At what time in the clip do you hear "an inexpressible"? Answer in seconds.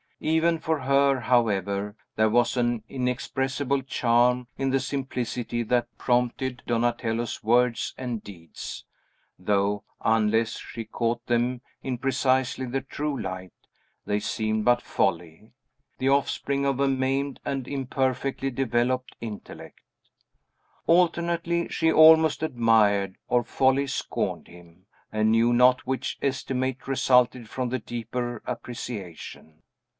2.55-3.81